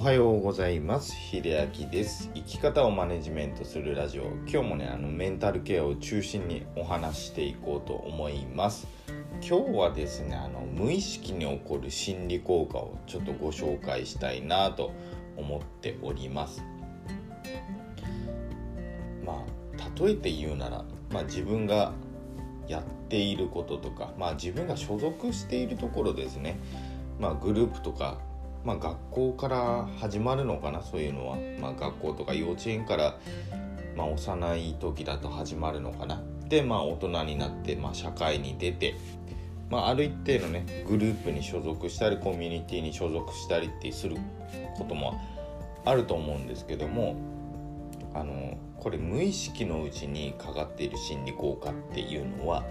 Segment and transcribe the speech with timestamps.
[0.00, 1.14] はようございます。
[1.14, 1.42] 秀
[1.78, 2.30] 明です。
[2.34, 4.22] 生き方をマネジメントするラジオ。
[4.50, 8.88] 今日もねあのメンタルケアを中心にお話していこうと思います。
[9.46, 14.90] 今日はですねあの無意識に起こる心理効果をちょっとご紹介したいなと
[15.36, 16.64] 思っております。
[19.22, 21.92] まあ例えて言うなら、まあ、自分が
[22.66, 26.58] やっていることとか、まあ、自分が所属しているところですね、
[27.18, 28.16] まあ、グループとか
[28.64, 33.18] まあ、学校から始まるのかなそういうのは、まあ、学校とか幼稚園から、
[33.96, 36.22] まあ、幼い時だと始まるのかな。
[36.48, 38.94] で、まあ、大人になって、まあ、社会に出て、
[39.70, 44.16] まあ、ある一定のねグループに所属したりコミュニティに所属したりってする
[44.76, 45.18] ことも
[45.84, 47.16] あると思うんですけども
[48.12, 52.64] あのこれ無意識のうちにかかっている心理効果っていうのは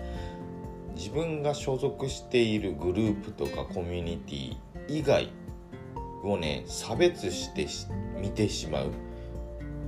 [0.96, 4.58] 自分が所属しているグループとかコミュニティ
[4.90, 5.32] 以外
[6.24, 7.68] をね差別して
[8.20, 8.92] 見てしまうっ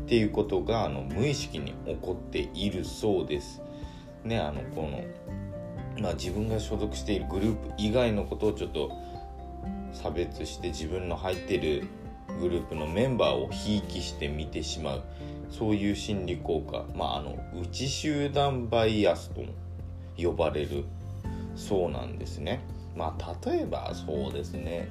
[0.08, 3.62] ていうことがあの無意識に起こっているそうです。
[4.24, 5.04] ねあのこの
[6.00, 8.92] まあ、自分が所属しているグループ以外のことをちょっと
[9.94, 11.88] 差別して自分の入ってる
[12.40, 15.04] グループのメンバーをひいきして見てしまう
[15.50, 19.48] そういう心理効果、まあ、あの内集団バイアスとも
[20.18, 20.86] 呼ばれる
[21.56, 22.62] そうなんですね。
[22.96, 24.90] まあ、例えばそうですね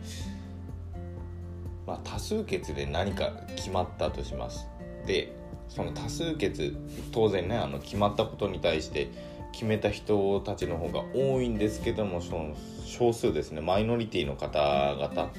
[1.91, 4.69] まあ、多数決で何か決まったとします。
[5.07, 5.33] で
[5.69, 6.77] その多数決
[7.11, 9.11] 当然ねあの決まったことに対して
[9.51, 15.33] 決めた人たちの方が多いんですけどもその少数ですねマイノリティの方々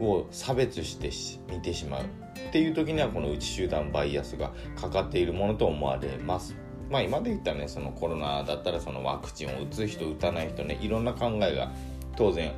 [0.00, 1.10] を差別して
[1.54, 6.56] 見てしまうっていう時にはこの内集団バイアスがかかっているものと思われます。
[6.88, 11.70] まあ今で言ったらねそのコロナだったらそのワクチンを打つ人打たない人ねいろんな考えが
[12.16, 12.52] 当然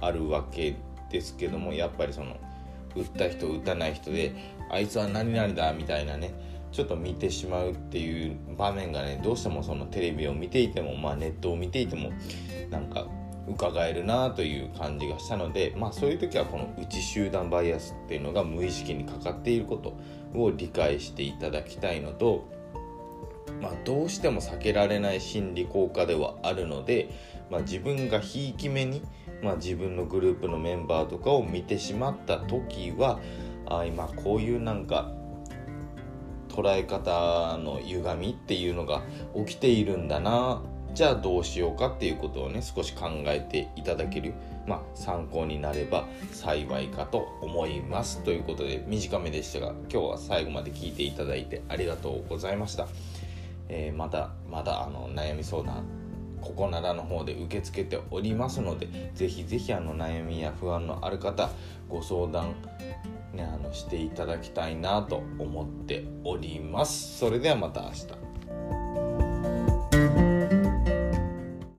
[0.00, 0.76] あるわけ
[1.10, 2.36] ですけどもやっぱりその
[2.94, 4.34] 売った人売ったない人で
[4.70, 6.32] あいつは何々だみたいなね
[6.72, 12.12] ちょっと見てしまうっていう場面がねどうしてもそのテレビを見ていても、まあ、ネットを見ていても
[12.70, 13.06] なんか
[13.48, 19.96] 伺えるなという感じがしたので、まあ、そういう時はこの内集団バイアスっていうのが無意識にかかっていること
[20.38, 22.46] を理解していただきたいのと、
[23.62, 27.08] まあ、どうしても避けられない心理効果ではあるので、
[27.50, 29.02] まあ、自分がひいき目に
[29.42, 33.20] まあ、自分のグループのメンバーとかを見てしまった時は
[33.66, 35.12] あ今こういうなんか
[36.48, 39.02] 捉え方の歪みっていうのが
[39.46, 40.62] 起きているんだな。
[40.94, 44.34] じゃあどうしようかっていうことをね少し考えていただける、
[44.66, 48.24] まあ、参考になれば幸いかと思います。
[48.24, 52.88] ということで短めでしたが今日は最後まで聞いていただいてありがとうございました、
[53.68, 55.84] えー、まだまだあの悩み相談
[56.40, 61.50] ここならの方で受け付けておりますのでぜひぜひあの悩みや不安のある方
[61.88, 62.54] ご相談、
[63.32, 67.18] ね、あのしていただきたいなと思っております。
[67.18, 68.17] それではまた明日。